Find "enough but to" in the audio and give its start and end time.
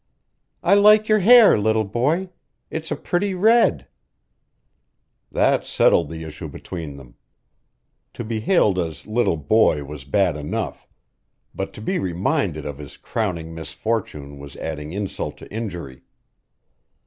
10.35-11.81